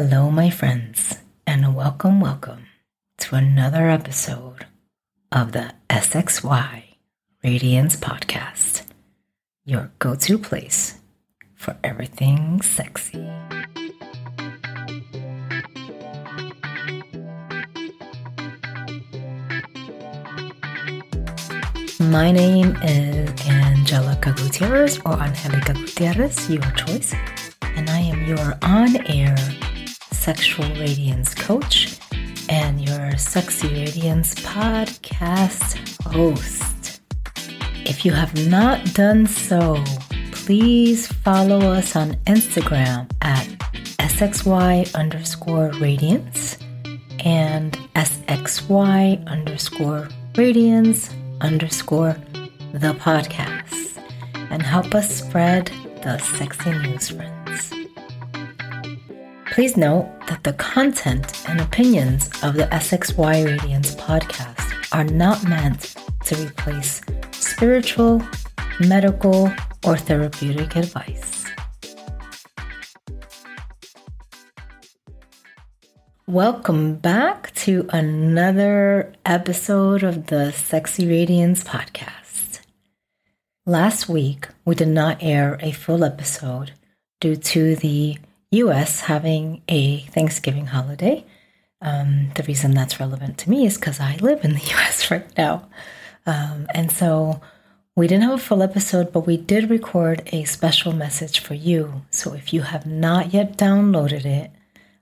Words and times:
Hello, 0.00 0.30
my 0.30 0.48
friends, 0.48 1.18
and 1.44 1.74
welcome, 1.74 2.20
welcome 2.20 2.66
to 3.16 3.34
another 3.34 3.90
episode 3.90 4.64
of 5.32 5.50
the 5.50 5.72
SXY 5.90 6.84
Radiance 7.42 7.96
Podcast, 7.96 8.84
your 9.64 9.90
go 9.98 10.14
to 10.14 10.38
place 10.38 11.00
for 11.56 11.76
everything 11.82 12.62
sexy. 12.62 13.18
My 21.98 22.30
name 22.30 22.76
is 22.84 23.48
Angelica 23.48 24.32
Gutierrez 24.36 25.00
or 25.04 25.14
Angelica 25.14 25.72
Gutierrez, 25.72 26.48
your 26.48 26.62
choice, 26.86 27.12
and 27.62 27.90
I 27.90 27.98
am 27.98 28.24
your 28.28 28.56
on 28.62 28.96
air 29.08 29.36
sexual 30.28 30.68
radiance 30.74 31.34
coach 31.34 31.98
and 32.50 32.86
your 32.86 33.16
sexy 33.16 33.66
radiance 33.68 34.34
podcast 34.34 35.78
host. 36.02 37.00
If 37.86 38.04
you 38.04 38.12
have 38.12 38.36
not 38.46 38.92
done 38.92 39.26
so, 39.26 39.82
please 40.32 41.06
follow 41.06 41.60
us 41.60 41.96
on 41.96 42.12
Instagram 42.26 43.10
at 43.22 43.46
SXY 44.00 44.94
underscore 44.94 45.70
radiance 45.80 46.58
and 47.24 47.72
SXY 47.96 49.26
underscore 49.28 50.08
radiance 50.36 51.08
underscore 51.40 52.18
the 52.74 52.92
podcast 53.00 53.98
and 54.50 54.62
help 54.62 54.94
us 54.94 55.08
spread 55.08 55.72
the 56.02 56.18
sexy 56.18 56.72
news, 56.72 57.08
friends. 57.08 57.37
Please 59.58 59.76
note 59.76 60.08
that 60.28 60.44
the 60.44 60.52
content 60.52 61.44
and 61.48 61.60
opinions 61.60 62.28
of 62.44 62.54
the 62.54 62.68
SXY 62.70 63.44
Radiance 63.44 63.96
podcast 63.96 64.86
are 64.92 65.02
not 65.02 65.42
meant 65.48 65.96
to 66.26 66.36
replace 66.36 67.00
spiritual, 67.32 68.22
medical, 68.78 69.52
or 69.84 69.96
therapeutic 69.96 70.76
advice. 70.76 71.44
Welcome 76.28 76.94
back 76.94 77.52
to 77.56 77.88
another 77.92 79.12
episode 79.26 80.04
of 80.04 80.28
the 80.28 80.52
Sexy 80.52 81.08
Radiance 81.08 81.64
podcast. 81.64 82.60
Last 83.66 84.08
week, 84.08 84.46
we 84.64 84.76
did 84.76 84.86
not 84.86 85.20
air 85.20 85.58
a 85.60 85.72
full 85.72 86.04
episode 86.04 86.74
due 87.20 87.34
to 87.34 87.74
the 87.74 88.18
US 88.50 89.00
having 89.00 89.62
a 89.68 90.00
Thanksgiving 90.00 90.66
holiday. 90.66 91.24
Um, 91.80 92.30
the 92.34 92.42
reason 92.42 92.72
that's 92.72 92.98
relevant 92.98 93.38
to 93.38 93.50
me 93.50 93.66
is 93.66 93.76
because 93.76 94.00
I 94.00 94.16
live 94.16 94.44
in 94.44 94.54
the 94.54 94.60
US 94.74 95.10
right 95.10 95.36
now. 95.36 95.68
Um, 96.26 96.66
and 96.74 96.90
so 96.90 97.40
we 97.94 98.06
didn't 98.06 98.24
have 98.24 98.38
a 98.38 98.42
full 98.42 98.62
episode, 98.62 99.12
but 99.12 99.26
we 99.26 99.36
did 99.36 99.70
record 99.70 100.22
a 100.32 100.44
special 100.44 100.92
message 100.92 101.40
for 101.40 101.54
you. 101.54 102.02
So 102.10 102.32
if 102.32 102.52
you 102.52 102.62
have 102.62 102.86
not 102.86 103.34
yet 103.34 103.58
downloaded 103.58 104.24
it, 104.24 104.50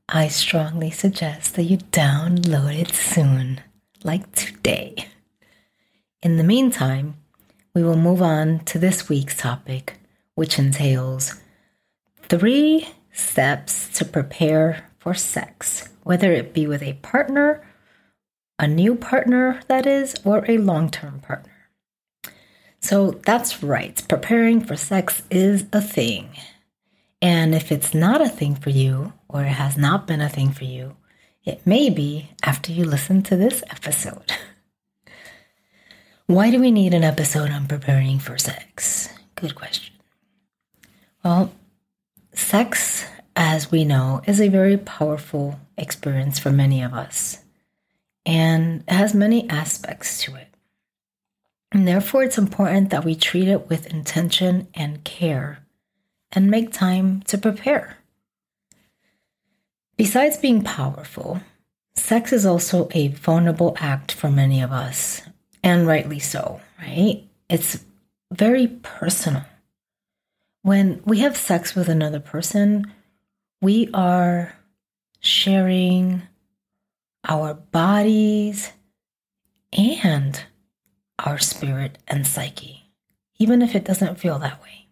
I 0.08 0.28
strongly 0.28 0.90
suggest 0.90 1.56
that 1.56 1.64
you 1.64 1.78
download 1.78 2.78
it 2.78 2.94
soon, 2.94 3.60
like 4.04 4.32
today. 4.34 5.08
In 6.22 6.36
the 6.36 6.44
meantime, 6.44 7.16
we 7.74 7.82
will 7.82 7.96
move 7.96 8.22
on 8.22 8.60
to 8.66 8.78
this 8.78 9.08
week's 9.08 9.36
topic, 9.36 9.98
which 10.34 10.58
entails 10.58 11.34
three 12.22 12.88
steps 13.16 13.88
to 13.98 14.04
prepare 14.04 14.88
for 14.98 15.14
sex, 15.14 15.88
whether 16.02 16.32
it 16.32 16.52
be 16.52 16.66
with 16.66 16.82
a 16.82 16.94
partner, 16.94 17.66
a 18.58 18.66
new 18.66 18.94
partner, 18.94 19.60
that 19.68 19.86
is, 19.86 20.14
or 20.24 20.44
a 20.48 20.58
long 20.58 20.90
term 20.90 21.20
partner. 21.20 21.52
So 22.80 23.12
that's 23.24 23.62
right, 23.62 24.00
preparing 24.08 24.60
for 24.64 24.76
sex 24.76 25.22
is 25.30 25.66
a 25.72 25.80
thing. 25.80 26.30
And 27.20 27.54
if 27.54 27.72
it's 27.72 27.94
not 27.94 28.20
a 28.20 28.28
thing 28.28 28.54
for 28.54 28.70
you, 28.70 29.12
or 29.28 29.42
it 29.42 29.48
has 29.48 29.76
not 29.76 30.06
been 30.06 30.20
a 30.20 30.28
thing 30.28 30.52
for 30.52 30.64
you, 30.64 30.96
it 31.44 31.66
may 31.66 31.90
be 31.90 32.30
after 32.42 32.72
you 32.72 32.84
listen 32.84 33.22
to 33.22 33.36
this 33.36 33.62
episode. 33.70 34.32
Why 36.26 36.50
do 36.50 36.60
we 36.60 36.70
need 36.70 36.92
an 36.92 37.04
episode 37.04 37.50
on 37.50 37.66
preparing 37.66 38.18
for 38.18 38.36
sex? 38.36 39.08
Good 39.36 39.54
question. 39.54 39.94
Well, 41.24 41.52
Sex, 42.36 43.06
as 43.34 43.72
we 43.72 43.84
know, 43.84 44.22
is 44.26 44.40
a 44.40 44.48
very 44.48 44.76
powerful 44.76 45.58
experience 45.76 46.38
for 46.38 46.52
many 46.52 46.82
of 46.82 46.92
us, 46.92 47.38
and 48.24 48.84
it 48.86 48.92
has 48.92 49.14
many 49.14 49.48
aspects 49.48 50.22
to 50.22 50.36
it. 50.36 50.48
And 51.72 51.88
therefore, 51.88 52.22
it's 52.22 52.38
important 52.38 52.90
that 52.90 53.04
we 53.04 53.16
treat 53.16 53.48
it 53.48 53.68
with 53.68 53.86
intention 53.86 54.68
and 54.74 55.02
care 55.02 55.66
and 56.30 56.50
make 56.50 56.72
time 56.72 57.22
to 57.22 57.38
prepare. 57.38 57.96
Besides 59.96 60.36
being 60.36 60.62
powerful, 60.62 61.40
sex 61.94 62.32
is 62.32 62.44
also 62.44 62.88
a 62.92 63.08
vulnerable 63.08 63.74
act 63.80 64.12
for 64.12 64.30
many 64.30 64.60
of 64.60 64.72
us, 64.72 65.22
and 65.64 65.86
rightly 65.86 66.18
so, 66.18 66.60
right? 66.78 67.24
It's 67.48 67.82
very 68.30 68.68
personal. 68.68 69.44
When 70.66 71.00
we 71.04 71.20
have 71.20 71.36
sex 71.36 71.76
with 71.76 71.88
another 71.88 72.18
person, 72.18 72.92
we 73.62 73.88
are 73.94 74.52
sharing 75.20 76.22
our 77.22 77.54
bodies 77.54 78.72
and 79.72 80.42
our 81.24 81.38
spirit 81.38 81.98
and 82.08 82.26
psyche, 82.26 82.90
even 83.38 83.62
if 83.62 83.76
it 83.76 83.84
doesn't 83.84 84.18
feel 84.18 84.40
that 84.40 84.60
way. 84.60 84.88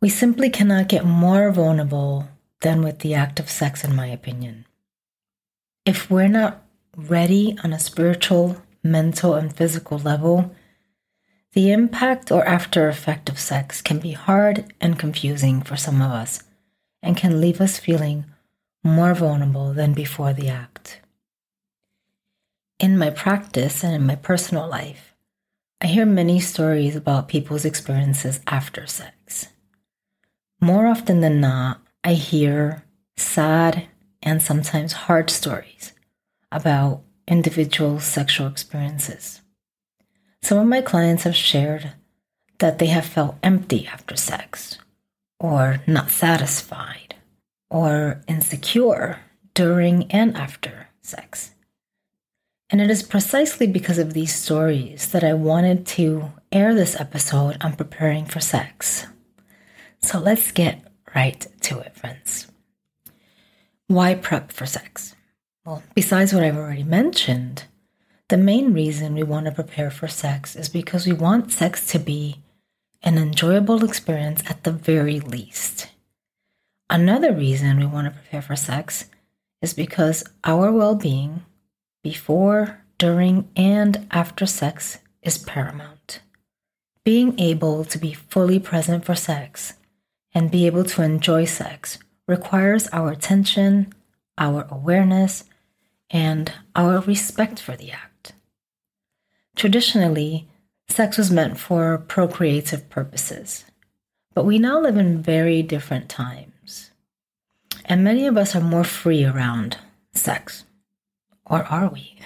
We 0.00 0.08
simply 0.08 0.50
cannot 0.50 0.86
get 0.86 1.04
more 1.04 1.50
vulnerable 1.50 2.28
than 2.60 2.82
with 2.82 3.00
the 3.00 3.14
act 3.14 3.40
of 3.40 3.50
sex, 3.50 3.82
in 3.82 3.96
my 3.96 4.06
opinion. 4.06 4.66
If 5.84 6.08
we're 6.08 6.28
not 6.28 6.62
ready 6.96 7.58
on 7.64 7.72
a 7.72 7.80
spiritual, 7.80 8.62
mental, 8.84 9.34
and 9.34 9.52
physical 9.52 9.98
level, 9.98 10.54
the 11.56 11.72
impact 11.72 12.30
or 12.30 12.44
after 12.44 12.86
effect 12.86 13.30
of 13.30 13.38
sex 13.38 13.80
can 13.80 13.98
be 13.98 14.12
hard 14.12 14.74
and 14.78 14.98
confusing 14.98 15.62
for 15.62 15.74
some 15.74 16.02
of 16.02 16.10
us 16.10 16.42
and 17.02 17.16
can 17.16 17.40
leave 17.40 17.62
us 17.62 17.78
feeling 17.78 18.26
more 18.84 19.14
vulnerable 19.14 19.72
than 19.72 19.94
before 19.94 20.34
the 20.34 20.50
act. 20.50 21.00
In 22.78 22.98
my 22.98 23.08
practice 23.08 23.82
and 23.82 23.94
in 23.94 24.04
my 24.04 24.16
personal 24.16 24.68
life, 24.68 25.14
I 25.80 25.86
hear 25.86 26.04
many 26.04 26.40
stories 26.40 26.94
about 26.94 27.26
people's 27.26 27.64
experiences 27.64 28.40
after 28.46 28.86
sex. 28.86 29.46
More 30.60 30.86
often 30.86 31.22
than 31.22 31.40
not, 31.40 31.80
I 32.04 32.12
hear 32.12 32.84
sad 33.16 33.86
and 34.22 34.42
sometimes 34.42 34.92
hard 34.92 35.30
stories 35.30 35.94
about 36.52 37.00
individual 37.26 37.98
sexual 37.98 38.46
experiences. 38.46 39.40
Some 40.42 40.58
of 40.58 40.66
my 40.66 40.80
clients 40.80 41.24
have 41.24 41.36
shared 41.36 41.92
that 42.58 42.78
they 42.78 42.86
have 42.86 43.04
felt 43.04 43.36
empty 43.42 43.86
after 43.86 44.16
sex, 44.16 44.78
or 45.38 45.82
not 45.86 46.10
satisfied, 46.10 47.14
or 47.70 48.22
insecure 48.28 49.20
during 49.54 50.10
and 50.10 50.36
after 50.36 50.88
sex. 51.02 51.52
And 52.70 52.80
it 52.80 52.90
is 52.90 53.02
precisely 53.02 53.66
because 53.66 53.98
of 53.98 54.12
these 54.12 54.34
stories 54.34 55.10
that 55.12 55.22
I 55.22 55.34
wanted 55.34 55.86
to 55.88 56.32
air 56.50 56.74
this 56.74 56.98
episode 56.98 57.56
on 57.60 57.76
preparing 57.76 58.24
for 58.24 58.40
sex. 58.40 59.06
So 60.00 60.18
let's 60.18 60.50
get 60.50 60.82
right 61.14 61.46
to 61.62 61.78
it, 61.80 61.94
friends. 61.94 62.48
Why 63.86 64.14
prep 64.14 64.50
for 64.50 64.66
sex? 64.66 65.14
Well, 65.64 65.82
besides 65.94 66.32
what 66.32 66.42
I've 66.42 66.56
already 66.56 66.82
mentioned, 66.84 67.64
the 68.28 68.36
main 68.36 68.72
reason 68.72 69.14
we 69.14 69.22
want 69.22 69.46
to 69.46 69.52
prepare 69.52 69.90
for 69.90 70.08
sex 70.08 70.56
is 70.56 70.68
because 70.68 71.06
we 71.06 71.12
want 71.12 71.52
sex 71.52 71.86
to 71.86 71.98
be 71.98 72.40
an 73.02 73.18
enjoyable 73.18 73.84
experience 73.84 74.42
at 74.50 74.64
the 74.64 74.72
very 74.72 75.20
least. 75.20 75.90
Another 76.90 77.32
reason 77.32 77.78
we 77.78 77.86
want 77.86 78.06
to 78.06 78.10
prepare 78.10 78.42
for 78.42 78.56
sex 78.56 79.06
is 79.62 79.74
because 79.74 80.24
our 80.42 80.72
well 80.72 80.96
being 80.96 81.44
before, 82.02 82.82
during, 82.98 83.48
and 83.56 84.06
after 84.10 84.46
sex 84.46 84.98
is 85.22 85.38
paramount. 85.38 86.20
Being 87.04 87.38
able 87.38 87.84
to 87.84 87.98
be 87.98 88.12
fully 88.12 88.58
present 88.58 89.04
for 89.04 89.14
sex 89.14 89.74
and 90.34 90.50
be 90.50 90.66
able 90.66 90.84
to 90.84 91.02
enjoy 91.02 91.44
sex 91.44 91.98
requires 92.26 92.88
our 92.88 93.10
attention, 93.12 93.92
our 94.36 94.66
awareness, 94.70 95.44
and 96.10 96.52
our 96.74 97.00
respect 97.00 97.60
for 97.60 97.76
the 97.76 97.92
act. 97.92 98.15
Traditionally, 99.56 100.46
sex 100.86 101.16
was 101.16 101.30
meant 101.30 101.58
for 101.58 101.98
procreative 101.98 102.88
purposes, 102.90 103.64
but 104.34 104.44
we 104.44 104.58
now 104.58 104.78
live 104.78 104.98
in 104.98 105.22
very 105.22 105.62
different 105.62 106.10
times. 106.10 106.90
And 107.86 108.04
many 108.04 108.26
of 108.26 108.36
us 108.36 108.54
are 108.54 108.60
more 108.60 108.84
free 108.84 109.24
around 109.24 109.78
sex. 110.12 110.64
Or 111.46 111.64
are 111.64 111.88
we? 111.88 112.18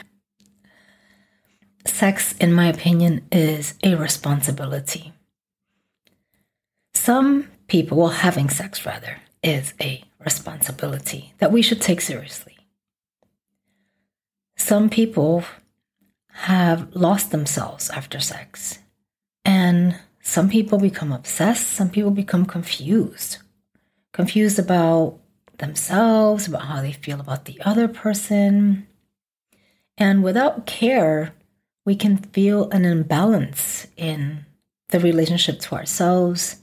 Sex, 1.87 2.35
in 2.39 2.53
my 2.53 2.67
opinion, 2.67 3.27
is 3.31 3.75
a 3.85 3.95
responsibility. 3.95 5.13
Some 6.95 7.49
people, 7.69 7.99
well, 7.99 8.09
having 8.09 8.51
sex 8.51 8.85
rather, 8.85 9.19
is 9.43 9.73
a 9.81 10.03
responsibility 10.19 11.33
that 11.39 11.53
we 11.53 11.63
should 11.63 11.81
take 11.81 12.01
seriously. 12.01 12.57
Some 14.57 14.91
people 14.91 15.45
have 16.33 16.95
lost 16.95 17.31
themselves 17.31 17.91
after 17.91 18.21
sex, 18.21 18.79
and 19.45 19.97
some 20.23 20.49
people 20.49 20.79
become 20.79 21.13
obsessed, 21.13 21.69
some 21.69 21.91
people 21.91 22.11
become 22.11 22.47
confused. 22.47 23.39
Confused 24.13 24.59
about 24.59 25.19
themselves, 25.59 26.49
about 26.49 26.63
how 26.63 26.81
they 26.83 26.93
feel 26.93 27.21
about 27.21 27.45
the 27.45 27.61
other 27.63 27.89
person. 27.89 28.87
And 29.97 30.23
without 30.23 30.67
care, 30.67 31.35
we 31.85 31.95
can 31.95 32.17
feel 32.17 32.69
an 32.71 32.85
imbalance 32.85 33.87
in 33.97 34.45
the 34.89 35.01
relationship 35.01 35.61
to 35.61 35.75
ourselves 35.75 36.57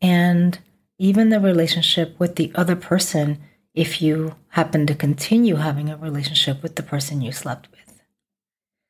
and 0.00 0.58
even 0.98 1.28
the 1.28 1.40
relationship 1.40 2.18
with 2.18 2.36
the 2.36 2.52
other 2.54 2.76
person 2.76 3.38
if 3.74 4.00
you 4.00 4.34
happen 4.48 4.86
to 4.86 4.94
continue 4.94 5.56
having 5.56 5.90
a 5.90 5.96
relationship 5.96 6.62
with 6.62 6.76
the 6.76 6.82
person 6.82 7.20
you 7.20 7.32
slept 7.32 7.68
with. 7.70 7.85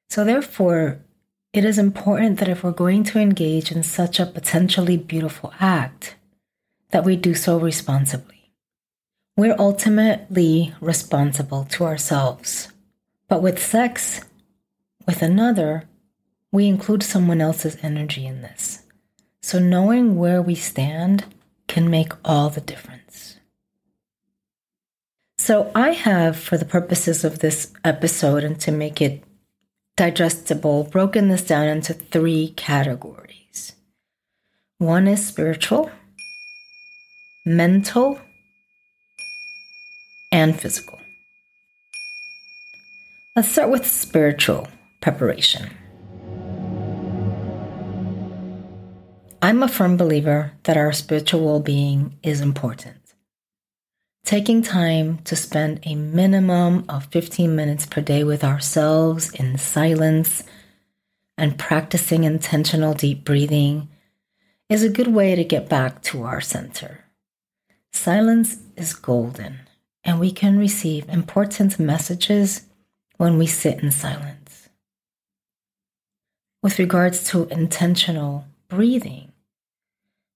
So, 0.08 0.24
therefore, 0.24 1.00
it 1.52 1.64
is 1.64 1.78
important 1.78 2.38
that 2.38 2.48
if 2.48 2.62
we're 2.62 2.72
going 2.72 3.04
to 3.04 3.18
engage 3.18 3.72
in 3.72 3.82
such 3.82 4.20
a 4.20 4.26
potentially 4.26 4.96
beautiful 4.96 5.52
act, 5.58 6.16
that 6.90 7.04
we 7.04 7.16
do 7.16 7.34
so 7.34 7.58
responsibly. 7.58 8.52
We're 9.36 9.56
ultimately 9.58 10.74
responsible 10.80 11.64
to 11.70 11.84
ourselves. 11.84 12.68
But 13.28 13.42
with 13.42 13.62
sex, 13.62 14.20
with 15.06 15.20
another, 15.22 15.88
we 16.52 16.66
include 16.66 17.02
someone 17.02 17.40
else's 17.40 17.76
energy 17.82 18.24
in 18.26 18.42
this. 18.42 18.82
So 19.42 19.58
knowing 19.58 20.16
where 20.16 20.40
we 20.40 20.54
stand 20.54 21.24
can 21.68 21.90
make 21.90 22.12
all 22.24 22.50
the 22.50 22.60
difference. 22.60 23.38
So 25.38 25.70
I 25.74 25.90
have, 25.90 26.38
for 26.38 26.56
the 26.56 26.64
purposes 26.64 27.24
of 27.24 27.40
this 27.40 27.72
episode 27.84 28.42
and 28.42 28.58
to 28.60 28.72
make 28.72 29.00
it 29.00 29.22
digestible, 29.96 30.84
broken 30.84 31.28
this 31.28 31.42
down 31.42 31.66
into 31.66 31.94
three 31.94 32.52
categories. 32.56 33.72
One 34.78 35.08
is 35.08 35.26
spiritual, 35.26 35.90
mental, 37.46 38.20
and 40.30 40.58
physical. 40.58 41.00
Let's 43.34 43.48
start 43.48 43.70
with 43.70 43.86
spiritual 43.86 44.68
preparation. 45.00 45.70
I'm 49.40 49.62
a 49.62 49.68
firm 49.68 49.96
believer 49.96 50.52
that 50.64 50.76
our 50.76 50.92
spiritual 50.92 51.44
well 51.44 51.60
being 51.60 52.18
is 52.22 52.40
important. 52.42 52.96
Taking 54.26 54.60
time 54.60 55.18
to 55.18 55.36
spend 55.36 55.78
a 55.84 55.94
minimum 55.94 56.84
of 56.88 57.04
15 57.12 57.54
minutes 57.54 57.86
per 57.86 58.00
day 58.00 58.24
with 58.24 58.42
ourselves 58.42 59.30
in 59.30 59.56
silence 59.56 60.42
and 61.38 61.56
practicing 61.56 62.24
intentional 62.24 62.92
deep 62.92 63.24
breathing 63.24 63.88
is 64.68 64.82
a 64.82 64.88
good 64.88 65.06
way 65.06 65.36
to 65.36 65.44
get 65.44 65.68
back 65.68 66.02
to 66.02 66.24
our 66.24 66.40
center. 66.40 67.04
Silence 67.92 68.56
is 68.74 68.94
golden, 68.94 69.60
and 70.02 70.18
we 70.18 70.32
can 70.32 70.58
receive 70.58 71.08
important 71.08 71.78
messages 71.78 72.62
when 73.18 73.38
we 73.38 73.46
sit 73.46 73.80
in 73.80 73.92
silence. 73.92 74.68
With 76.64 76.80
regards 76.80 77.22
to 77.30 77.46
intentional 77.46 78.44
breathing, 78.66 79.30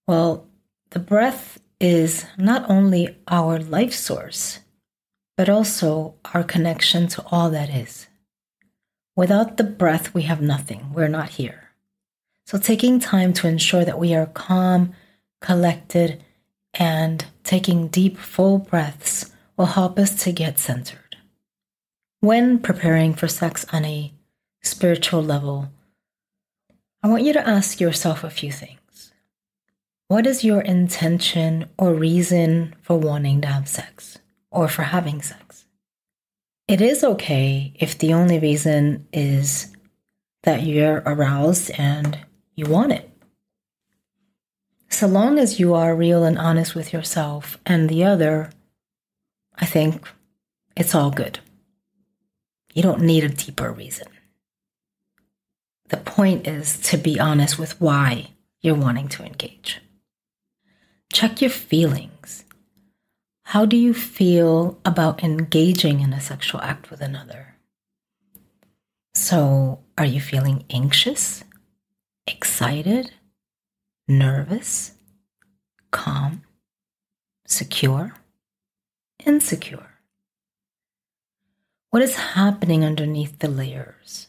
well, 0.07 0.47
the 0.91 0.99
breath 0.99 1.59
is 1.81 2.25
not 2.37 2.69
only 2.69 3.17
our 3.27 3.57
life 3.57 3.93
source, 3.93 4.59
but 5.35 5.49
also 5.49 6.13
our 6.33 6.43
connection 6.43 7.07
to 7.07 7.23
all 7.31 7.49
that 7.49 7.69
is. 7.69 8.07
Without 9.15 9.57
the 9.57 9.63
breath, 9.63 10.13
we 10.13 10.21
have 10.23 10.41
nothing. 10.41 10.93
We're 10.93 11.07
not 11.07 11.29
here. 11.29 11.71
So, 12.45 12.59
taking 12.59 12.99
time 12.99 13.33
to 13.33 13.47
ensure 13.47 13.83
that 13.83 13.99
we 13.99 14.13
are 14.13 14.27
calm, 14.27 14.93
collected, 15.41 16.23
and 16.75 17.25
taking 17.43 17.87
deep, 17.87 18.17
full 18.17 18.59
breaths 18.59 19.31
will 19.57 19.65
help 19.65 19.97
us 19.97 20.23
to 20.23 20.31
get 20.31 20.59
centered. 20.59 21.17
When 22.19 22.59
preparing 22.59 23.15
for 23.15 23.27
sex 23.27 23.65
on 23.73 23.85
a 23.85 24.13
spiritual 24.61 25.23
level, 25.23 25.69
I 27.01 27.07
want 27.07 27.23
you 27.23 27.33
to 27.33 27.47
ask 27.47 27.79
yourself 27.79 28.23
a 28.23 28.29
few 28.29 28.51
things. 28.51 28.80
What 30.11 30.27
is 30.27 30.43
your 30.43 30.59
intention 30.59 31.69
or 31.77 31.93
reason 31.93 32.75
for 32.81 32.99
wanting 32.99 33.39
to 33.43 33.47
have 33.47 33.69
sex 33.69 34.19
or 34.51 34.67
for 34.67 34.81
having 34.81 35.21
sex? 35.21 35.63
It 36.67 36.81
is 36.81 37.01
okay 37.01 37.71
if 37.75 37.97
the 37.97 38.11
only 38.11 38.37
reason 38.37 39.07
is 39.13 39.73
that 40.43 40.63
you're 40.63 41.01
aroused 41.05 41.71
and 41.77 42.19
you 42.55 42.65
want 42.65 42.91
it. 42.91 43.09
So 44.89 45.07
long 45.07 45.39
as 45.39 45.61
you 45.61 45.75
are 45.75 45.95
real 45.95 46.25
and 46.25 46.37
honest 46.37 46.75
with 46.75 46.91
yourself 46.91 47.57
and 47.65 47.87
the 47.87 48.03
other, 48.03 48.49
I 49.55 49.65
think 49.65 50.09
it's 50.75 50.93
all 50.93 51.11
good. 51.11 51.39
You 52.73 52.83
don't 52.83 53.03
need 53.03 53.23
a 53.23 53.29
deeper 53.29 53.71
reason. 53.71 54.09
The 55.87 55.95
point 55.95 56.47
is 56.47 56.77
to 56.89 56.97
be 56.97 57.17
honest 57.17 57.57
with 57.57 57.79
why 57.79 58.31
you're 58.59 58.75
wanting 58.75 59.07
to 59.07 59.23
engage. 59.23 59.79
Check 61.11 61.41
your 61.41 61.49
feelings. 61.49 62.45
How 63.43 63.65
do 63.65 63.75
you 63.75 63.93
feel 63.93 64.79
about 64.85 65.23
engaging 65.23 65.99
in 65.99 66.13
a 66.13 66.21
sexual 66.21 66.61
act 66.61 66.89
with 66.89 67.01
another? 67.01 67.55
So, 69.13 69.79
are 69.97 70.05
you 70.05 70.21
feeling 70.21 70.63
anxious, 70.69 71.43
excited, 72.25 73.11
nervous, 74.07 74.93
calm, 75.91 76.43
secure, 77.45 78.13
insecure? 79.25 79.89
What 81.89 82.01
is 82.01 82.15
happening 82.15 82.85
underneath 82.85 83.39
the 83.39 83.49
layers? 83.49 84.27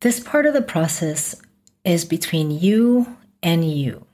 This 0.00 0.20
part 0.20 0.46
of 0.46 0.54
the 0.54 0.62
process 0.62 1.36
is 1.84 2.06
between 2.06 2.50
you 2.50 3.18
and 3.42 3.70
you. 3.70 4.06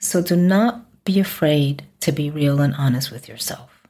So 0.00 0.22
do 0.22 0.34
not 0.34 1.04
be 1.04 1.20
afraid 1.20 1.84
to 2.00 2.10
be 2.10 2.30
real 2.30 2.60
and 2.60 2.74
honest 2.74 3.10
with 3.10 3.28
yourself. 3.28 3.86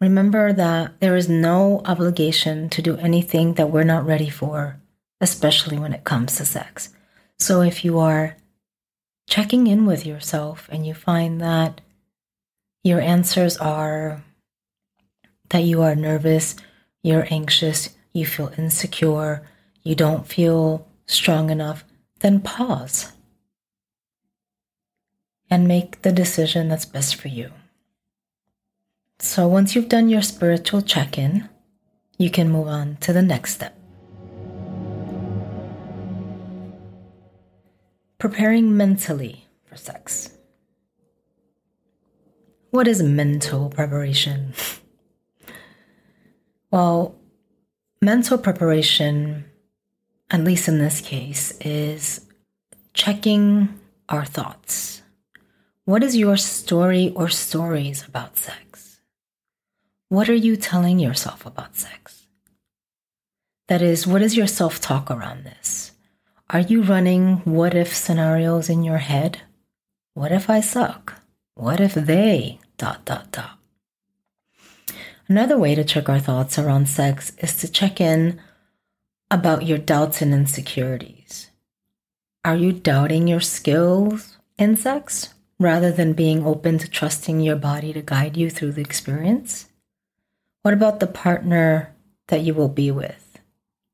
Remember 0.00 0.52
that 0.52 1.00
there 1.00 1.16
is 1.16 1.28
no 1.28 1.80
obligation 1.84 2.68
to 2.70 2.82
do 2.82 2.96
anything 2.96 3.54
that 3.54 3.70
we're 3.70 3.84
not 3.84 4.04
ready 4.04 4.28
for, 4.28 4.80
especially 5.20 5.78
when 5.78 5.92
it 5.92 6.04
comes 6.04 6.36
to 6.36 6.44
sex. 6.44 6.90
So 7.38 7.62
if 7.62 7.84
you 7.84 7.98
are 8.00 8.36
checking 9.28 9.66
in 9.66 9.86
with 9.86 10.04
yourself 10.04 10.68
and 10.70 10.86
you 10.86 10.94
find 10.94 11.40
that 11.40 11.80
your 12.82 13.00
answers 13.00 13.56
are 13.56 14.22
that 15.50 15.62
you 15.62 15.82
are 15.82 15.94
nervous, 15.94 16.56
you're 17.02 17.26
anxious, 17.30 17.90
you 18.12 18.26
feel 18.26 18.52
insecure, 18.58 19.46
you 19.82 19.94
don't 19.94 20.26
feel 20.26 20.86
strong 21.06 21.50
enough, 21.50 21.84
then 22.20 22.40
pause 22.40 23.13
and 25.50 25.68
make 25.68 26.02
the 26.02 26.12
decision 26.12 26.68
that's 26.68 26.84
best 26.84 27.16
for 27.16 27.28
you. 27.28 27.50
So 29.18 29.46
once 29.46 29.74
you've 29.74 29.88
done 29.88 30.08
your 30.08 30.22
spiritual 30.22 30.82
check 30.82 31.18
in, 31.18 31.48
you 32.18 32.30
can 32.30 32.50
move 32.50 32.68
on 32.68 32.96
to 33.00 33.12
the 33.12 33.22
next 33.22 33.54
step. 33.54 33.76
Preparing 38.18 38.76
mentally 38.76 39.46
for 39.64 39.76
sex. 39.76 40.30
What 42.70 42.88
is 42.88 43.02
mental 43.02 43.68
preparation? 43.70 44.54
well, 46.70 47.14
mental 48.02 48.38
preparation, 48.38 49.44
at 50.30 50.40
least 50.42 50.68
in 50.68 50.78
this 50.78 51.00
case, 51.00 51.56
is 51.60 52.26
checking 52.94 53.78
our 54.08 54.24
thoughts 54.24 55.03
what 55.84 56.02
is 56.02 56.16
your 56.16 56.36
story 56.36 57.12
or 57.14 57.28
stories 57.28 58.06
about 58.06 58.36
sex? 58.36 59.00
What 60.08 60.28
are 60.28 60.34
you 60.34 60.56
telling 60.56 60.98
yourself 60.98 61.44
about 61.44 61.76
sex? 61.76 62.26
That 63.68 63.82
is, 63.82 64.06
what 64.06 64.22
is 64.22 64.36
your 64.36 64.46
self 64.46 64.80
talk 64.80 65.10
around 65.10 65.44
this? 65.44 65.92
Are 66.50 66.60
you 66.60 66.82
running 66.82 67.38
what 67.44 67.74
if 67.74 67.94
scenarios 67.94 68.68
in 68.68 68.84
your 68.84 68.98
head? 68.98 69.42
What 70.14 70.32
if 70.32 70.48
I 70.48 70.60
suck? 70.60 71.20
What 71.54 71.80
if 71.80 71.94
they 71.94 72.60
dot, 72.76 73.04
dot, 73.04 73.30
dot. 73.32 73.58
Another 75.28 75.56
way 75.56 75.74
to 75.74 75.84
check 75.84 76.08
our 76.08 76.18
thoughts 76.18 76.58
around 76.58 76.88
sex 76.88 77.32
is 77.38 77.56
to 77.56 77.70
check 77.70 78.00
in 78.00 78.40
about 79.30 79.66
your 79.66 79.78
doubts 79.78 80.20
and 80.20 80.34
insecurities. 80.34 81.50
Are 82.44 82.56
you 82.56 82.72
doubting 82.72 83.26
your 83.26 83.40
skills 83.40 84.38
in 84.58 84.76
sex 84.76 85.33
rather 85.58 85.92
than 85.92 86.12
being 86.12 86.44
open 86.44 86.78
to 86.78 86.90
trusting 86.90 87.40
your 87.40 87.56
body 87.56 87.92
to 87.92 88.02
guide 88.02 88.36
you 88.36 88.50
through 88.50 88.72
the 88.72 88.80
experience? 88.80 89.68
What 90.62 90.74
about 90.74 91.00
the 91.00 91.06
partner 91.06 91.94
that 92.28 92.40
you 92.40 92.54
will 92.54 92.68
be 92.68 92.90
with? 92.90 93.38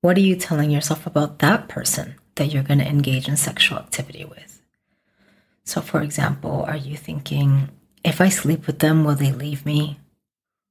What 0.01 0.17
are 0.17 0.21
you 0.21 0.37
telling 0.37 0.71
yourself 0.71 1.07
about 1.07 1.41
that 1.41 1.69
person 1.69 2.15
that 2.37 2.47
you're 2.47 2.63
going 2.63 2.79
to 2.79 2.89
engage 2.89 3.29
in 3.29 3.37
sexual 3.37 3.79
activity 3.79 4.25
with? 4.25 4.63
So, 5.65 5.81
for 5.81 6.01
example, 6.01 6.65
are 6.67 6.77
you 6.77 6.97
thinking, 6.97 7.69
if 8.03 8.21
I 8.21 8.29
sleep 8.29 8.67
with 8.67 8.79
them, 8.79 9.05
will 9.05 9.15
they 9.15 9.33
leave 9.33 9.67
me? 9.67 10.01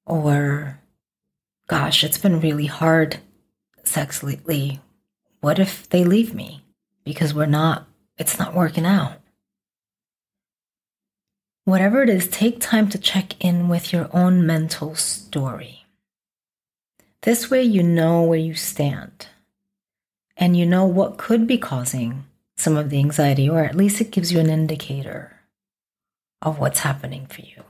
Or, 0.06 0.80
gosh, 1.68 2.04
it's 2.04 2.18
been 2.18 2.40
really 2.40 2.66
hard 2.66 3.20
sex 3.84 4.24
lately. 4.24 4.80
What 5.42 5.60
if 5.60 5.88
they 5.90 6.04
leave 6.04 6.34
me? 6.34 6.64
Because 7.04 7.34
we're 7.34 7.46
not, 7.46 7.88
it's 8.18 8.40
not 8.40 8.56
working 8.56 8.86
out. 8.86 9.14
Whatever 11.70 12.02
it 12.02 12.10
is, 12.10 12.28
take 12.28 12.60
time 12.60 12.90
to 12.90 12.98
check 12.98 13.36
in 13.40 13.70
with 13.70 13.94
your 13.94 14.10
own 14.12 14.44
mental 14.44 14.96
story. 14.96 15.86
This 17.22 17.52
way, 17.52 17.62
you 17.62 17.84
know 17.84 18.24
where 18.24 18.40
you 18.40 18.56
stand 18.56 19.28
and 20.36 20.58
you 20.58 20.66
know 20.66 20.86
what 20.86 21.20
could 21.20 21.46
be 21.46 21.60
causing 21.60 22.26
some 22.58 22.76
of 22.76 22.90
the 22.90 22.98
anxiety, 22.98 23.48
or 23.48 23.64
at 23.64 23.76
least 23.76 24.02
it 24.02 24.10
gives 24.10 24.32
you 24.34 24.40
an 24.40 24.50
indicator 24.50 25.42
of 26.42 26.58
what's 26.58 26.80
happening 26.80 27.28
for 27.28 27.42
you. 27.42 27.64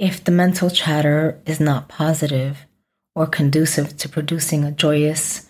If 0.00 0.24
the 0.24 0.32
mental 0.32 0.68
chatter 0.68 1.40
is 1.46 1.60
not 1.60 1.86
positive 1.88 2.66
or 3.14 3.28
conducive 3.28 3.96
to 3.98 4.08
producing 4.08 4.64
a 4.64 4.72
joyous 4.72 5.48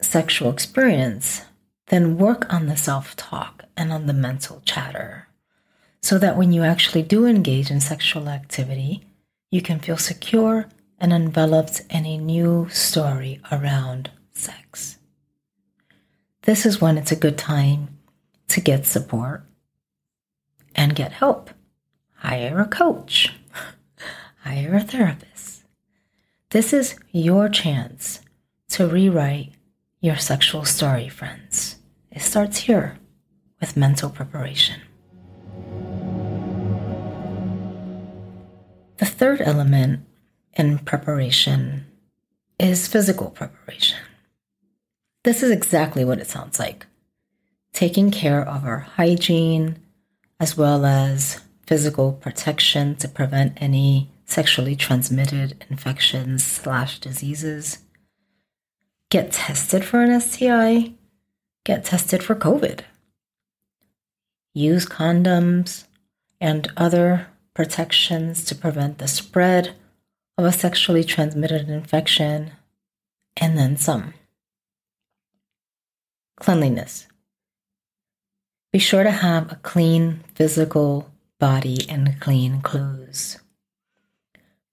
sexual 0.00 0.52
experience, 0.52 1.42
then 1.88 2.16
work 2.16 2.52
on 2.54 2.66
the 2.66 2.76
self 2.76 3.16
talk 3.16 3.64
and 3.76 3.92
on 3.92 4.06
the 4.06 4.12
mental 4.12 4.62
chatter 4.64 5.27
so 6.00 6.18
that 6.18 6.36
when 6.36 6.52
you 6.52 6.62
actually 6.62 7.02
do 7.02 7.26
engage 7.26 7.70
in 7.70 7.80
sexual 7.80 8.28
activity, 8.28 9.04
you 9.50 9.62
can 9.62 9.78
feel 9.78 9.96
secure 9.96 10.68
and 10.98 11.12
enveloped 11.12 11.82
in 11.90 12.06
a 12.06 12.18
new 12.18 12.68
story 12.70 13.40
around 13.52 14.10
sex. 14.32 14.98
This 16.42 16.64
is 16.64 16.80
when 16.80 16.98
it's 16.98 17.12
a 17.12 17.16
good 17.16 17.38
time 17.38 17.98
to 18.48 18.60
get 18.60 18.86
support 18.86 19.44
and 20.74 20.94
get 20.94 21.12
help. 21.12 21.50
Hire 22.14 22.60
a 22.60 22.66
coach 22.66 23.32
hire 24.44 24.74
a 24.74 24.80
therapist. 24.80 25.64
This 26.50 26.72
is 26.72 26.96
your 27.12 27.48
chance 27.48 28.20
to 28.70 28.86
rewrite 28.86 29.52
your 30.00 30.16
sexual 30.16 30.64
story, 30.64 31.08
friends. 31.08 31.76
It 32.10 32.22
starts 32.22 32.58
here 32.60 32.98
with 33.60 33.76
mental 33.76 34.10
preparation. 34.10 34.80
Third 39.18 39.40
element 39.40 40.06
in 40.54 40.78
preparation 40.78 41.86
is 42.58 42.86
physical 42.86 43.30
preparation. 43.30 43.98
This 45.24 45.42
is 45.42 45.50
exactly 45.50 46.04
what 46.04 46.20
it 46.20 46.28
sounds 46.28 46.58
like 46.58 46.86
taking 47.72 48.10
care 48.10 48.40
of 48.40 48.64
our 48.64 48.78
hygiene 48.78 49.78
as 50.40 50.56
well 50.56 50.84
as 50.86 51.40
physical 51.66 52.12
protection 52.12 52.96
to 52.96 53.06
prevent 53.08 53.60
any 53.60 54.10
sexually 54.24 54.74
transmitted 54.74 55.64
infections 55.68 56.42
slash 56.42 56.98
diseases. 56.98 57.78
Get 59.10 59.32
tested 59.32 59.84
for 59.84 60.02
an 60.02 60.20
STI. 60.20 60.92
Get 61.64 61.84
tested 61.84 62.22
for 62.22 62.34
COVID. 62.34 62.80
Use 64.54 64.86
condoms 64.86 65.84
and 66.40 66.70
other 66.76 67.28
protections 67.58 68.44
to 68.44 68.54
prevent 68.54 68.98
the 68.98 69.08
spread 69.08 69.74
of 70.38 70.44
a 70.44 70.52
sexually 70.52 71.02
transmitted 71.02 71.68
infection, 71.68 72.52
and 73.36 73.58
then 73.58 73.76
some. 73.76 74.14
Cleanliness. 76.36 77.08
Be 78.72 78.78
sure 78.78 79.02
to 79.02 79.10
have 79.10 79.50
a 79.50 79.56
clean 79.56 80.20
physical 80.36 81.10
body 81.40 81.78
and 81.88 82.20
clean 82.20 82.60
clothes. 82.60 83.38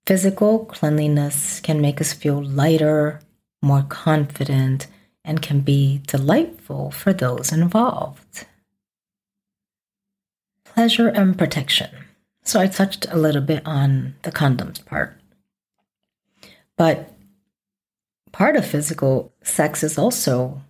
Physical 0.06 0.64
cleanliness 0.66 1.58
can 1.58 1.80
make 1.80 2.00
us 2.00 2.12
feel 2.12 2.40
lighter, 2.40 3.18
more 3.60 3.84
confident, 3.88 4.86
and 5.24 5.42
can 5.42 5.58
be 5.58 6.02
delightful 6.06 6.92
for 6.92 7.12
those 7.12 7.50
involved. 7.50 8.46
Pleasure 10.64 11.08
and 11.08 11.36
protection. 11.36 12.05
So 12.46 12.60
I 12.60 12.68
touched 12.68 13.06
a 13.10 13.18
little 13.18 13.42
bit 13.42 13.66
on 13.66 14.14
the 14.22 14.30
condoms 14.30 14.82
part. 14.84 15.20
But 16.76 17.12
part 18.30 18.54
of 18.54 18.64
physical 18.64 19.32
sex 19.42 19.82
is 19.82 19.98
also 19.98 20.62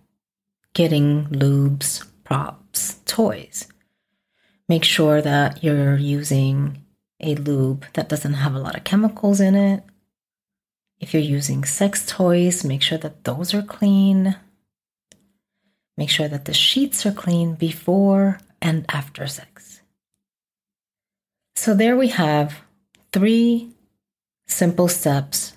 getting 0.73 1.25
lubes, 1.27 2.03
props, 2.23 2.99
toys. 3.05 3.67
Make 4.67 4.83
sure 4.83 5.21
that 5.21 5.63
you're 5.63 5.97
using 5.97 6.83
a 7.19 7.35
lube 7.35 7.85
that 7.93 8.09
doesn't 8.09 8.33
have 8.33 8.55
a 8.55 8.59
lot 8.59 8.75
of 8.75 8.83
chemicals 8.83 9.39
in 9.39 9.53
it. 9.55 9.83
If 10.99 11.13
you're 11.13 11.21
using 11.21 11.63
sex 11.63 12.07
toys, 12.07 12.65
make 12.65 12.81
sure 12.81 12.97
that 12.97 13.23
those 13.23 13.53
are 13.53 13.61
clean. 13.61 14.35
Make 15.95 16.09
sure 16.09 16.27
that 16.27 16.45
the 16.45 16.55
sheets 16.55 17.05
are 17.05 17.11
clean 17.11 17.53
before 17.53 18.39
and 18.63 18.83
after 18.89 19.27
sex. 19.27 19.76
So, 21.57 21.73
there 21.73 21.97
we 21.97 22.09
have 22.09 22.61
three 23.11 23.71
simple 24.45 24.87
steps 24.87 25.53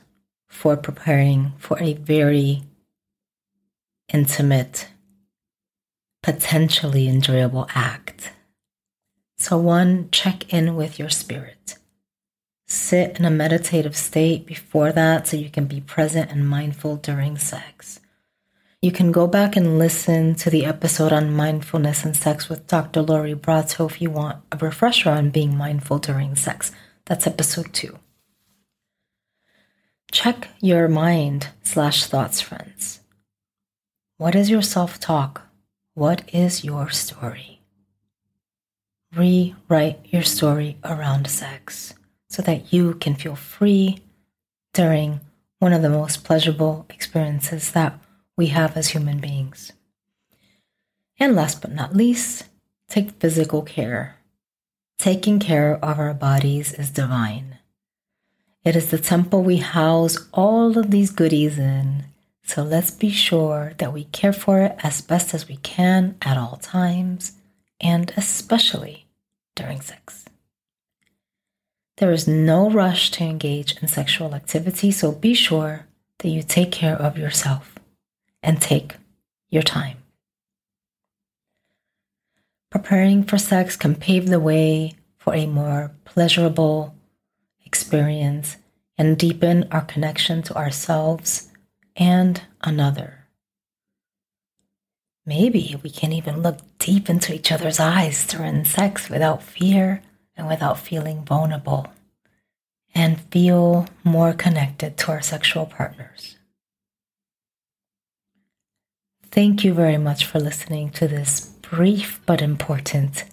for 0.49 0.75
preparing 0.75 1.52
for 1.59 1.78
a 1.78 1.92
very 1.92 2.62
intimate, 4.11 4.88
potentially 6.23 7.07
enjoyable 7.07 7.69
act. 7.75 8.33
So, 9.37 9.59
one, 9.59 10.09
check 10.11 10.50
in 10.50 10.75
with 10.75 10.99
your 10.99 11.11
spirit. 11.11 11.76
Sit 12.66 13.19
in 13.19 13.26
a 13.26 13.30
meditative 13.30 13.95
state 13.95 14.47
before 14.47 14.92
that 14.92 15.28
so 15.28 15.37
you 15.37 15.50
can 15.50 15.66
be 15.66 15.83
present 15.83 16.30
and 16.30 16.49
mindful 16.49 16.97
during 16.97 17.37
sex. 17.37 18.00
You 18.82 18.92
can 18.92 19.12
go 19.12 19.26
back 19.26 19.56
and 19.56 19.78
listen 19.78 20.34
to 20.37 20.50
the 20.50 20.64
episode 20.64 21.12
on 21.12 21.34
mindfulness 21.34 22.04
and 22.04 22.16
sex 22.16 22.49
with 22.49 22.66
Dr. 22.66 23.02
Lori 23.02 23.34
Brotto 23.34 23.87
if 23.87 24.00
you 24.00 24.10
want 24.10 24.42
a 24.50 24.56
refresher 24.56 25.10
on 25.10 25.30
being 25.30 25.56
mindful 25.56 25.99
during 25.99 26.34
sex. 26.34 26.72
That's 27.04 27.26
episode 27.26 27.72
two. 27.72 27.99
Check 30.10 30.49
your 30.60 30.88
mind 30.88 31.49
slash 31.62 32.06
thoughts, 32.06 32.40
friends. 32.40 33.00
What 34.16 34.34
is 34.34 34.49
your 34.50 34.62
self 34.62 34.99
talk? 34.99 35.42
What 35.94 36.22
is 36.32 36.64
your 36.64 36.90
story? 36.90 37.60
rewrite 39.16 39.99
your 40.04 40.22
story 40.22 40.76
around 40.84 41.26
sex 41.26 41.94
so 42.28 42.42
that 42.42 42.72
you 42.72 42.94
can 42.94 43.14
feel 43.14 43.34
free 43.34 43.99
during 44.72 45.20
one 45.58 45.72
of 45.72 45.82
the 45.82 45.90
most 45.90 46.22
pleasurable 46.22 46.87
experiences 46.88 47.72
that 47.72 47.99
we 48.40 48.47
have 48.47 48.75
as 48.75 48.88
human 48.88 49.18
beings. 49.18 49.70
And 51.18 51.37
last 51.37 51.61
but 51.61 51.73
not 51.73 51.94
least, 51.94 52.44
take 52.88 53.20
physical 53.20 53.61
care. 53.61 54.16
Taking 54.97 55.38
care 55.38 55.75
of 55.85 55.99
our 55.99 56.14
bodies 56.14 56.73
is 56.73 56.88
divine. 56.88 57.59
It 58.64 58.75
is 58.76 58.90
the 58.90 58.97
temple 58.97 59.42
we 59.42 59.59
house 59.59 60.16
all 60.32 60.78
of 60.78 60.90
these 60.90 61.11
goodies 61.11 61.59
in. 61.59 62.04
So 62.42 62.62
let's 62.62 62.90
be 62.90 63.11
sure 63.11 63.75
that 63.76 63.92
we 63.92 64.04
care 64.04 64.32
for 64.32 64.61
it 64.61 64.75
as 64.82 65.02
best 65.02 65.35
as 65.35 65.47
we 65.47 65.56
can 65.56 66.16
at 66.23 66.38
all 66.38 66.56
times 66.62 67.32
and 67.78 68.11
especially 68.16 69.04
during 69.54 69.82
sex. 69.82 70.25
There 71.99 72.11
is 72.11 72.26
no 72.26 72.70
rush 72.70 73.11
to 73.11 73.25
engage 73.25 73.76
in 73.82 73.88
sexual 73.88 74.35
activity, 74.35 74.90
so 74.92 75.12
be 75.12 75.35
sure 75.35 75.85
that 76.20 76.28
you 76.28 76.42
take 76.42 76.73
care 76.73 76.97
of 76.97 77.18
yourself 77.18 77.75
and 78.42 78.61
take 78.61 78.97
your 79.49 79.62
time. 79.62 79.99
Preparing 82.70 83.25
for 83.25 83.38
sex 83.38 83.76
can 83.76 83.97
pave 83.97 84.28
the 84.28 84.40
way 84.40 84.94
for 85.18 85.35
a 85.35 85.47
more 85.47 85.90
pleasurable 86.04 86.94
experience 87.64 88.56
and 88.97 89.18
deepen 89.18 89.66
our 89.70 89.82
connection 89.82 90.42
to 90.42 90.54
ourselves 90.56 91.49
and 91.97 92.42
another. 92.62 93.26
Maybe 95.26 95.76
we 95.82 95.90
can 95.90 96.12
even 96.12 96.42
look 96.42 96.59
deep 96.78 97.11
into 97.11 97.35
each 97.35 97.52
other's 97.52 97.78
eyes 97.78 98.26
during 98.26 98.64
sex 98.64 99.09
without 99.09 99.42
fear 99.42 100.02
and 100.37 100.49
without 100.49 100.78
feeling 100.78 101.25
vulnerable. 101.25 101.87
And 102.94 103.20
feel 103.30 103.87
more 104.02 104.32
connected 104.32 104.97
to 104.99 105.12
our 105.12 105.23
sexual 105.23 105.66
partners. 105.66 106.37
Thank 109.32 109.62
you 109.62 109.72
very 109.75 109.96
much 109.96 110.26
for 110.26 110.40
listening 110.40 110.90
to 110.90 111.06
this 111.06 111.50
brief 111.62 112.20
but 112.26 112.42
important 112.42 113.25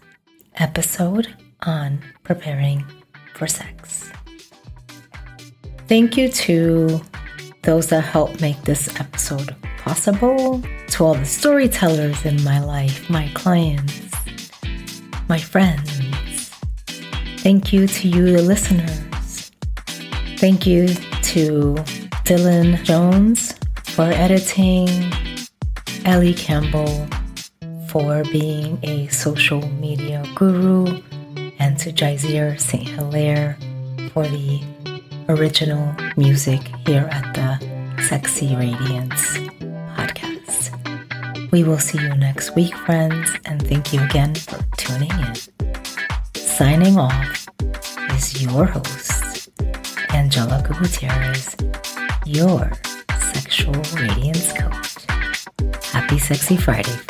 episode 0.58 1.34
on 1.63 2.04
preparing 2.24 2.86
for 3.34 3.48
sex. 3.48 4.12
Thank 5.88 6.16
you 6.16 6.30
to 6.30 7.01
those 7.63 7.88
that 7.88 8.01
helped 8.01 8.42
make 8.42 8.62
this 8.62 9.00
episode 9.00 9.56
possible, 9.80 10.62
to 10.89 11.04
all 11.04 11.16
the 11.16 11.25
storytellers 11.25 12.25
in 12.25 12.44
my 12.44 12.60
life, 12.60 13.10
my 13.10 13.30
clients, 13.34 14.12
my 15.27 15.39
friends. 15.39 16.51
Thank 17.38 17.74
you 17.74 17.88
to 17.88 18.08
you, 18.08 18.34
the 18.34 18.44
listeners. 18.44 19.51
Thank 20.38 20.68
you 20.68 20.88
to 20.88 21.74
Dylan 22.24 22.84
Jones 22.84 23.56
for 23.86 24.04
editing, 24.04 25.12
Ellie 26.08 26.34
Campbell 26.34 27.06
for 27.90 28.24
being 28.32 28.80
a 28.82 29.08
social 29.08 29.68
media 29.72 30.24
guru, 30.36 31.02
and 31.60 31.78
to 31.80 31.92
Jaizir 31.92 32.58
St. 32.58 32.88
Hilaire 32.88 33.58
for 34.14 34.24
the 34.24 34.62
original 35.28 35.94
music 36.16 36.62
here 36.86 37.10
at 37.12 37.34
the 37.34 38.02
Sexy 38.04 38.56
Radiance 38.56 39.38
podcast. 39.98 40.72
We 41.52 41.66
will 41.66 41.78
see 41.78 42.00
you 42.00 42.16
next 42.16 42.56
week, 42.56 42.74
friends, 42.74 43.30
and 43.44 43.68
thank 43.68 43.92
you 43.92 44.02
again 44.02 44.34
for 44.34 44.64
tuning 44.78 45.12
in. 45.12 45.36
Signing 46.36 46.98
off 46.98 47.50
is 48.12 48.42
your 48.42 48.64
host, 48.64 49.50
Angelica 50.12 50.74
Gutierrez, 50.74 51.58
your 52.26 52.72
sexual 53.34 53.76
radiance 53.94 54.54
coach. 54.54 54.87
Happy 56.08 56.20
Sexy 56.20 56.56
Friday. 56.56 57.07